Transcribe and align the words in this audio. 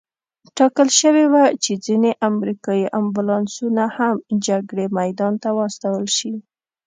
ټاکل 0.57 0.87
شوې 0.99 1.25
وه 1.33 1.43
چې 1.63 1.71
ځینې 1.85 2.11
امریکایي 2.29 2.85
امبولانسونه 2.99 3.83
هم 3.97 4.15
جګړې 4.47 4.85
میدان 4.99 5.33
ته 5.43 5.49
واستول 5.57 6.05
شي. 6.17 6.33